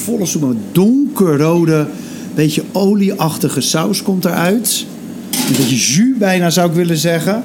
Een 0.00 0.06
volle 0.06 0.26
soep 0.26 0.48
met 0.48 0.56
donkerrode, 0.72 1.86
beetje 2.34 2.62
olieachtige 2.72 3.60
saus 3.60 4.02
komt 4.02 4.24
eruit. 4.24 4.86
Een 5.30 5.56
beetje 5.56 5.76
jus 5.76 6.18
bijna 6.18 6.50
zou 6.50 6.68
ik 6.68 6.74
willen 6.74 6.96
zeggen. 6.96 7.42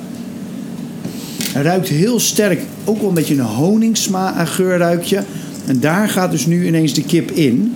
Het 1.51 1.65
ruikt 1.65 1.87
heel 1.87 2.19
sterk. 2.19 2.61
Ook 2.83 2.99
wel 2.99 3.07
een 3.07 3.13
beetje 3.13 3.33
een 3.33 3.39
honingsma 3.39 4.39
en 4.39 4.47
geurruikje. 4.47 5.23
En 5.65 5.79
daar 5.79 6.09
gaat 6.09 6.31
dus 6.31 6.45
nu 6.45 6.67
ineens 6.67 6.93
de 6.93 7.03
kip 7.03 7.31
in. 7.31 7.73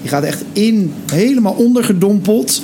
Die 0.00 0.10
gaat 0.10 0.24
echt 0.24 0.44
in, 0.52 0.92
helemaal 1.12 1.54
ondergedompeld. 1.54 2.62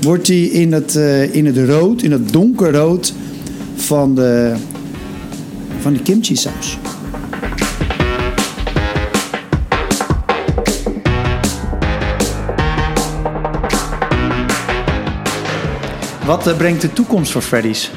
Wordt 0.00 0.26
die 0.26 0.50
in 0.50 0.72
het, 0.72 0.96
eh, 0.96 1.34
in 1.34 1.46
het 1.46 1.58
rood, 1.68 2.02
in 2.02 2.12
het 2.12 2.32
donkerrood 2.32 3.14
van 3.76 4.14
de, 4.14 4.54
van 5.80 5.92
die 5.92 6.02
kimchi 6.02 6.36
saus. 6.36 6.78
Wat 16.28 16.46
eh, 16.46 16.56
brengt 16.56 16.80
de 16.80 16.92
toekomst 16.92 17.32
voor 17.32 17.42
Freddy's? 17.42 17.90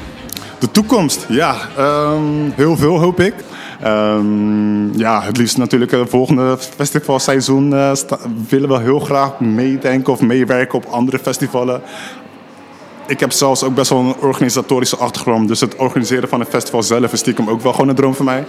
De 0.58 0.70
toekomst, 0.70 1.26
ja, 1.28 1.56
ehm, 1.76 2.50
heel 2.54 2.76
veel 2.76 2.98
hoop 2.98 3.20
ik. 3.20 3.34
Ehm, 3.80 4.98
ja, 4.98 5.22
het 5.22 5.36
liefst 5.36 5.56
natuurlijk 5.56 5.90
het 5.90 6.08
volgende 6.08 6.58
festivalseizoen 6.76 7.74
eh, 7.74 7.94
sta- 7.94 8.18
willen 8.48 8.68
we 8.68 8.80
heel 8.80 8.98
graag 8.98 9.40
meedenken 9.40 10.12
of 10.12 10.20
meewerken 10.20 10.78
op 10.78 10.84
andere 10.84 11.18
festivalen. 11.18 11.82
Ik 13.06 13.20
heb 13.20 13.32
zelfs 13.32 13.62
ook 13.62 13.74
best 13.74 13.90
wel 13.90 13.98
een 13.98 14.16
organisatorische 14.20 14.96
achtergrond, 14.96 15.48
dus 15.48 15.60
het 15.60 15.76
organiseren 15.76 16.28
van 16.28 16.40
een 16.40 16.46
festival 16.46 16.82
zelf 16.82 17.12
is 17.12 17.18
stiekem 17.18 17.48
ook 17.48 17.62
wel 17.62 17.72
gewoon 17.72 17.88
een 17.88 17.94
droom 17.94 18.14
voor 18.14 18.24
mij. 18.24 18.44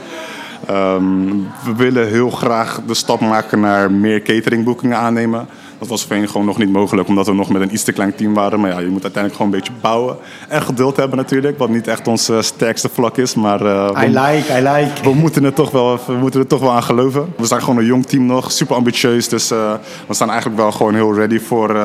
Ehm, 0.67 1.27
we 1.63 1.75
willen 1.75 2.07
heel 2.07 2.29
graag 2.29 2.81
de 2.87 2.93
stap 2.93 3.19
maken 3.19 3.59
naar 3.59 3.91
meer 3.91 4.21
cateringboekingen 4.21 4.97
aannemen. 4.97 5.47
Dat 5.83 5.91
was 5.91 6.05
voorheen 6.05 6.29
gewoon 6.29 6.45
nog 6.45 6.57
niet 6.57 6.71
mogelijk, 6.71 7.07
omdat 7.07 7.25
we 7.25 7.33
nog 7.33 7.49
met 7.49 7.61
een 7.61 7.73
iets 7.73 7.83
te 7.83 7.91
klein 7.91 8.15
team 8.15 8.33
waren. 8.33 8.59
Maar 8.59 8.69
ja, 8.69 8.79
je 8.79 8.87
moet 8.87 9.03
uiteindelijk 9.03 9.35
gewoon 9.35 9.51
een 9.51 9.59
beetje 9.59 9.73
bouwen. 9.81 10.17
En 10.47 10.61
geduld 10.61 10.95
hebben 10.97 11.17
natuurlijk, 11.17 11.57
wat 11.57 11.69
niet 11.69 11.87
echt 11.87 12.07
ons 12.07 12.29
eh, 12.29 12.41
sterkste 12.41 12.89
vlak 12.89 13.17
is. 13.17 13.35
Maar 13.35 13.65
eh, 13.65 13.91
we, 13.91 14.05
I 14.05 14.07
like, 14.07 14.59
I 14.59 14.61
like. 14.61 15.03
we, 15.03 15.13
moeten 15.13 15.43
het 15.43 15.55
toch 15.55 15.71
wel, 15.71 15.99
we 16.07 16.13
moeten 16.13 16.39
er 16.39 16.47
toch 16.47 16.59
wel 16.59 16.71
aan 16.71 16.83
geloven. 16.83 17.33
We 17.37 17.45
zijn 17.45 17.61
gewoon 17.61 17.77
een 17.77 17.85
jong 17.85 18.05
team 18.05 18.25
nog, 18.25 18.51
super 18.51 18.75
ambitieus. 18.75 19.27
Dus 19.27 19.51
eh, 19.51 19.73
we 20.07 20.13
staan 20.13 20.29
eigenlijk 20.29 20.59
wel 20.59 20.71
gewoon 20.71 20.93
heel 20.93 21.13
ready 21.13 21.39
voor 21.39 21.75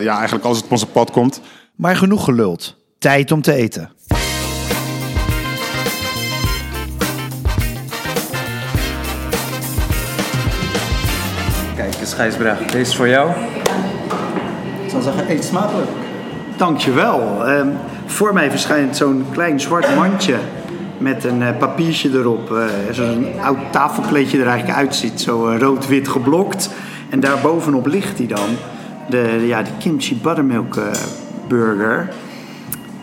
ja, 0.00 0.16
eigenlijk 0.18 0.44
als 0.44 0.56
het 0.56 0.64
op 0.64 0.72
onze 0.72 0.86
pad 0.86 1.10
komt. 1.10 1.40
Maar 1.74 1.96
genoeg 1.96 2.24
geluld. 2.24 2.76
Tijd 2.98 3.32
om 3.32 3.42
te 3.42 3.52
eten. 3.52 3.90
Kijk 11.90 12.00
eens 12.00 12.14
Gijsbrecht, 12.14 12.72
deze 12.72 12.78
is 12.78 12.96
voor 12.96 13.08
jou. 13.08 13.30
Ik 14.84 14.90
zou 14.90 15.02
zeggen, 15.02 15.30
eet 15.30 15.44
smakelijk. 15.44 15.90
Dankjewel. 16.56 17.46
Ehm 17.46 17.68
voor 18.08 18.32
mij 18.32 18.50
verschijnt 18.50 18.96
zo'n 18.96 19.24
klein 19.32 19.60
zwart 19.60 19.94
mandje 19.94 20.36
met 20.98 21.24
een 21.24 21.42
eh, 21.42 21.56
papiertje 21.58 22.10
erop. 22.10 22.52
eh 22.52 22.64
Zo'n 22.90 23.26
oud 23.42 23.58
tafelkleedje 23.70 24.40
er 24.40 24.46
eigenlijk 24.46 24.78
uitziet. 24.78 25.20
Zo 25.20 25.48
eh, 25.48 25.58
rood-wit 25.58 26.08
geblokt. 26.08 26.70
En 27.08 27.20
daarbovenop 27.20 27.86
ligt 27.86 28.16
die 28.16 28.26
dan. 28.26 28.48
De, 29.10 29.44
ja, 29.46 29.62
de 29.62 29.70
kimchi 29.78 30.16
buttermilk 30.16 30.78
burger. 31.48 32.08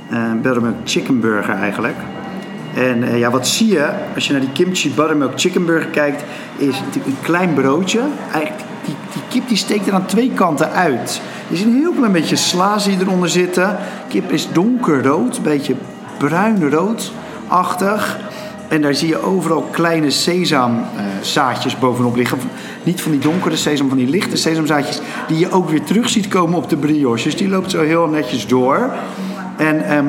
Eh, 0.09 0.31
buttermilk 0.41 0.75
chicken 0.83 1.19
burger 1.19 1.55
eigenlijk. 1.55 1.97
En 2.75 3.17
ja, 3.17 3.29
wat 3.29 3.47
zie 3.47 3.67
je 3.67 3.89
als 4.15 4.27
je 4.27 4.31
naar 4.31 4.41
die 4.41 4.51
kimchi 4.51 4.91
buttermilk 4.93 5.39
chicken 5.39 5.65
burger 5.65 5.89
kijkt, 5.89 6.23
is 6.57 6.81
een 7.05 7.17
klein 7.21 7.53
broodje. 7.53 8.01
Eigenlijk, 8.31 8.63
die, 8.85 8.95
die 9.13 9.21
kip 9.29 9.47
die 9.47 9.57
steekt 9.57 9.87
er 9.87 9.93
aan 9.93 10.05
twee 10.05 10.31
kanten 10.31 10.71
uit. 10.71 11.21
Je 11.47 11.55
ziet 11.55 11.65
een 11.65 11.79
heel 11.79 11.93
klein 11.93 12.11
beetje 12.11 12.35
sla 12.35 12.77
je 12.83 12.97
eronder 12.99 13.29
zitten. 13.29 13.77
Kip 14.07 14.31
is 14.31 14.47
donkerrood, 14.51 15.37
een 15.37 15.43
beetje 15.43 15.75
bruinroodachtig. 16.17 18.17
En 18.67 18.81
daar 18.81 18.93
zie 18.93 19.07
je 19.07 19.21
overal 19.21 19.61
kleine 19.71 20.09
sesamzaadjes 20.09 21.79
bovenop 21.79 22.15
liggen. 22.15 22.37
Niet 22.83 23.01
van 23.01 23.11
die 23.11 23.19
donkere 23.19 23.55
sesam, 23.55 23.89
van 23.89 23.97
die 23.97 24.09
lichte 24.09 24.37
sesamzaadjes. 24.37 24.99
Die 25.27 25.37
je 25.37 25.51
ook 25.51 25.69
weer 25.69 25.83
terug 25.83 26.09
ziet 26.09 26.27
komen 26.27 26.57
op 26.57 26.69
de 26.69 26.77
brioche. 26.77 27.23
Dus 27.23 27.37
die 27.37 27.49
loopt 27.49 27.71
zo 27.71 27.81
heel 27.81 28.07
netjes 28.07 28.47
door. 28.47 28.93
En 29.57 29.89
ehm, 29.89 30.05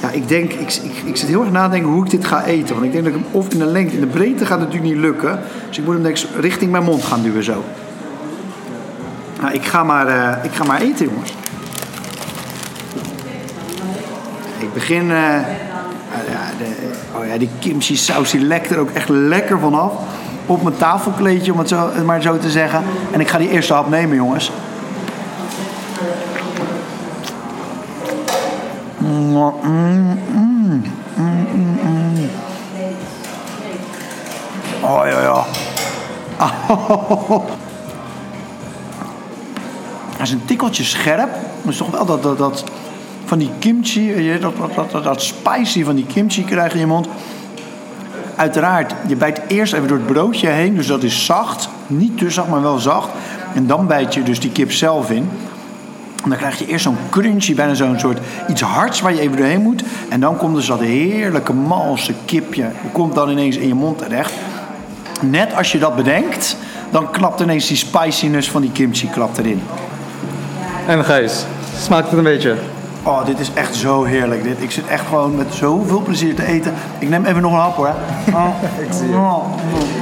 ja, 0.00 0.10
ik 0.10 0.28
denk, 0.28 0.52
ik, 0.52 0.74
ik, 0.74 0.92
ik 1.04 1.16
zit 1.16 1.28
heel 1.28 1.40
erg 1.40 1.50
nadenken 1.50 1.90
hoe 1.90 2.04
ik 2.04 2.10
dit 2.10 2.24
ga 2.24 2.44
eten. 2.44 2.74
Want 2.74 2.86
ik 2.86 2.92
denk 2.92 3.04
dat 3.04 3.14
ik 3.14 3.20
hem 3.20 3.28
of 3.30 3.48
in 3.48 3.58
de 3.58 3.66
lengte, 3.66 3.94
in 3.94 4.00
de 4.00 4.06
breedte 4.06 4.46
gaat 4.46 4.60
het 4.60 4.68
natuurlijk 4.68 4.94
niet 4.94 5.04
lukken. 5.04 5.40
Dus 5.68 5.78
ik 5.78 5.84
moet 5.84 5.94
hem 5.94 6.06
ik 6.06 6.26
richting 6.40 6.70
mijn 6.70 6.84
mond 6.84 7.04
gaan 7.04 7.22
duwen 7.22 7.44
zo. 7.44 7.64
Nou, 9.40 9.52
ik 9.54 9.64
ga 9.64 9.84
maar, 9.84 10.06
eh, 10.06 10.44
ik 10.44 10.52
ga 10.54 10.64
maar 10.64 10.80
eten, 10.80 11.06
jongens. 11.06 11.32
Ik 14.58 14.72
begin. 14.72 15.10
eh, 15.10 15.40
ja, 16.28 16.50
de, 16.58 16.90
oh 17.18 17.26
ja, 17.26 17.38
die 17.38 17.50
kimchi 17.58 17.96
saus 17.96 18.30
die 18.30 18.40
lekt 18.40 18.70
er 18.70 18.78
ook 18.78 18.90
echt 18.90 19.08
lekker 19.08 19.58
vanaf. 19.58 19.92
Op 20.46 20.62
mijn 20.62 20.76
tafelkleedje, 20.76 21.52
om 21.52 21.58
het 21.58 21.68
zo, 21.68 21.90
maar 22.04 22.22
zo 22.22 22.38
te 22.38 22.50
zeggen. 22.50 22.82
En 23.12 23.20
ik 23.20 23.28
ga 23.28 23.38
die 23.38 23.50
eerste 23.50 23.72
hap 23.74 23.88
nemen, 23.88 24.16
jongens. 24.16 24.50
Mm, 28.98 29.52
mm, 29.62 30.18
mm. 30.36 30.82
Oh 34.82 35.02
ja, 35.04 35.20
ja. 35.20 35.44
Is 40.26 40.32
een 40.32 40.44
tikkeltje 40.44 40.84
scherp. 40.84 41.28
Is 41.68 41.76
toch 41.76 41.90
wel 41.90 42.06
dat, 42.06 42.38
dat, 42.38 42.64
van 43.24 43.38
die 43.38 43.50
kimchi, 43.58 44.38
dat, 44.40 44.52
dat, 44.74 44.90
dat, 44.90 45.04
dat 45.04 45.22
spicy 45.22 45.84
van 45.84 45.94
die 45.94 46.06
kimchi 46.06 46.44
krijg 46.44 46.72
je 46.72 46.74
in 46.74 46.80
je 46.80 46.86
mond. 46.86 47.08
Uiteraard, 48.36 48.94
je 49.06 49.16
bijt 49.16 49.40
eerst 49.46 49.72
even 49.72 49.88
door 49.88 49.96
het 49.96 50.06
broodje 50.06 50.48
heen, 50.48 50.74
dus 50.74 50.86
dat 50.86 51.02
is 51.02 51.24
zacht. 51.24 51.68
Niet 51.86 52.18
te 52.18 52.30
zacht, 52.30 52.48
maar 52.48 52.62
wel 52.62 52.78
zacht. 52.78 53.08
En 53.54 53.66
dan 53.66 53.86
bijt 53.86 54.14
je 54.14 54.22
dus 54.22 54.40
die 54.40 54.50
kip 54.50 54.72
zelf 54.72 55.10
in. 55.10 55.28
En 56.22 56.28
dan 56.28 56.38
krijg 56.38 56.58
je 56.58 56.66
eerst 56.66 56.84
zo'n 56.84 56.96
crunchy, 57.10 57.54
bijna 57.54 57.74
zo'n 57.74 57.98
soort 57.98 58.18
iets 58.48 58.60
hards 58.60 59.00
waar 59.00 59.14
je 59.14 59.20
even 59.20 59.36
doorheen 59.36 59.62
moet. 59.62 59.82
En 60.08 60.20
dan 60.20 60.36
komt 60.36 60.54
dus 60.54 60.66
dat 60.66 60.80
heerlijke 60.80 61.52
malse 61.52 62.14
kipje. 62.24 62.70
komt 62.92 63.14
dan 63.14 63.30
ineens 63.30 63.56
in 63.56 63.68
je 63.68 63.74
mond 63.74 63.98
terecht. 63.98 64.32
Net 65.20 65.54
als 65.54 65.72
je 65.72 65.78
dat 65.78 65.96
bedenkt, 65.96 66.56
dan 66.90 67.10
klapt 67.10 67.40
ineens 67.40 67.66
die 67.66 67.76
spiciness 67.76 68.50
van 68.50 68.60
die 68.60 68.72
kimchi 68.72 69.10
klapt 69.10 69.38
erin. 69.38 69.62
En 70.86 71.04
Gijs, 71.04 71.44
smaakt 71.78 72.08
het 72.08 72.18
een 72.18 72.24
beetje? 72.24 72.54
Oh, 73.02 73.24
dit 73.24 73.40
is 73.40 73.50
echt 73.54 73.74
zo 73.74 74.04
heerlijk. 74.04 74.42
Dit. 74.42 74.62
Ik 74.62 74.70
zit 74.70 74.86
echt 74.86 75.06
gewoon 75.06 75.36
met 75.36 75.54
zoveel 75.54 76.00
plezier 76.00 76.34
te 76.34 76.46
eten. 76.46 76.74
Ik 76.98 77.08
neem 77.08 77.24
even 77.24 77.42
nog 77.42 77.52
een 77.52 77.58
hap 77.58 77.76
hoor. 77.76 77.86
Oh. 78.34 78.62
Ik 78.80 78.92
zie 78.92 79.08
je. 79.08 79.14
Oh. 79.14 79.44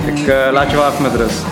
Ik 0.07 0.27
eh, 0.27 0.53
laat 0.53 0.71
je 0.71 0.77
wel 0.77 0.91
even 0.91 1.03
met 1.03 1.15
rust. 1.15 1.43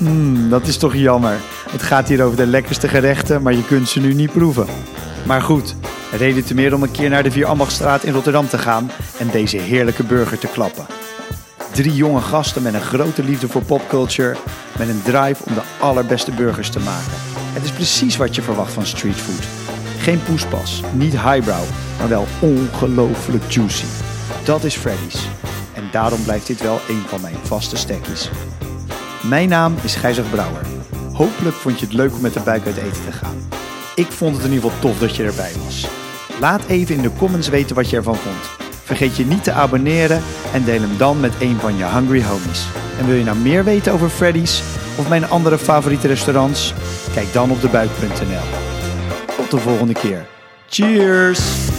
Dat 0.50 0.66
is 0.66 0.76
toch 0.76 0.94
jammer. 0.94 1.36
Het 1.70 1.82
gaat 1.82 2.08
hier 2.08 2.24
over 2.24 2.36
de 2.36 2.46
lekkerste 2.46 2.88
gerechten, 2.88 3.42
maar 3.42 3.52
je 3.52 3.64
kunt 3.64 3.88
ze 3.88 4.00
nu 4.00 4.14
niet 4.14 4.32
proeven. 4.32 4.66
Maar 5.26 5.42
goed, 5.42 5.76
reden 6.10 6.44
te 6.44 6.54
meer 6.54 6.74
om 6.74 6.82
een 6.82 6.90
keer 6.90 7.10
naar 7.10 7.22
de 7.22 7.30
Vier 7.30 7.46
Ambachtstraat 7.46 8.04
in 8.04 8.12
Rotterdam 8.12 8.48
te 8.48 8.58
gaan 8.58 8.90
en 9.18 9.28
deze 9.30 9.56
heerlijke 9.56 10.02
burger 10.02 10.38
te 10.38 10.46
klappen. 10.46 10.86
Drie 11.72 11.94
jonge 11.94 12.20
gasten 12.20 12.62
met 12.62 12.74
een 12.74 12.80
grote 12.80 13.24
liefde 13.24 13.48
voor 13.48 13.62
popculture, 13.62 14.36
met 14.78 14.88
een 14.88 15.02
drive 15.02 15.44
om 15.46 15.54
de 15.54 15.62
allerbeste 15.78 16.30
burgers 16.30 16.70
te 16.70 16.80
maken. 16.80 17.12
Het 17.52 17.64
is 17.64 17.72
precies 17.72 18.16
wat 18.16 18.34
je 18.34 18.42
verwacht 18.42 18.72
van 18.72 18.86
streetfood. 18.86 19.46
Geen 19.98 20.22
poespas, 20.22 20.82
niet 20.92 21.12
highbrow, 21.12 21.64
maar 21.98 22.08
wel 22.08 22.26
ongelooflijk 22.40 23.50
juicy. 23.50 23.84
Dat 24.44 24.64
is 24.64 24.76
Freddy's. 24.76 25.28
En 25.74 25.88
daarom 25.92 26.22
blijft 26.22 26.46
dit 26.46 26.62
wel 26.62 26.80
een 26.88 27.02
van 27.06 27.20
mijn 27.20 27.36
vaste 27.42 27.76
stekkies. 27.76 28.30
Mijn 29.22 29.48
naam 29.48 29.74
is 29.82 29.94
Gijzig 29.94 30.30
Brouwer. 30.30 30.62
Hopelijk 31.12 31.56
vond 31.56 31.78
je 31.80 31.86
het 31.86 31.94
leuk 31.94 32.14
om 32.14 32.20
met 32.20 32.32
de 32.32 32.40
buik 32.40 32.66
uit 32.66 32.76
eten 32.76 33.04
te 33.04 33.12
gaan. 33.12 33.48
Ik 33.94 34.12
vond 34.12 34.36
het 34.36 34.44
in 34.44 34.52
ieder 34.52 34.70
geval 34.70 34.90
tof 34.90 34.98
dat 34.98 35.16
je 35.16 35.24
erbij 35.24 35.52
was. 35.64 35.99
Laat 36.40 36.64
even 36.66 36.94
in 36.94 37.02
de 37.02 37.12
comments 37.18 37.48
weten 37.48 37.76
wat 37.76 37.90
je 37.90 37.96
ervan 37.96 38.16
vond. 38.16 38.68
Vergeet 38.84 39.16
je 39.16 39.24
niet 39.24 39.44
te 39.44 39.52
abonneren 39.52 40.22
en 40.52 40.64
deel 40.64 40.80
hem 40.80 40.96
dan 40.96 41.20
met 41.20 41.32
een 41.40 41.56
van 41.60 41.76
je 41.76 41.84
hungry 41.84 42.22
homies. 42.22 42.66
En 42.98 43.06
wil 43.06 43.14
je 43.14 43.24
nou 43.24 43.36
meer 43.36 43.64
weten 43.64 43.92
over 43.92 44.08
Freddy's 44.08 44.62
of 44.98 45.08
mijn 45.08 45.28
andere 45.28 45.58
favoriete 45.58 46.06
restaurants? 46.06 46.74
Kijk 47.14 47.32
dan 47.32 47.50
op 47.50 47.60
debuik.nl. 47.60 48.58
Tot 49.36 49.50
de 49.50 49.58
volgende 49.58 49.94
keer. 49.94 50.26
Cheers! 50.68 51.69